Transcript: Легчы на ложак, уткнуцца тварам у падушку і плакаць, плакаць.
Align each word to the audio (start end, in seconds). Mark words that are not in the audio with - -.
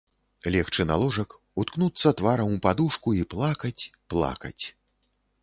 Легчы 0.53 0.85
на 0.91 0.95
ложак, 1.03 1.35
уткнуцца 1.63 2.13
тварам 2.21 2.49
у 2.57 2.59
падушку 2.65 3.15
і 3.19 3.23
плакаць, 3.35 3.83
плакаць. 4.17 4.63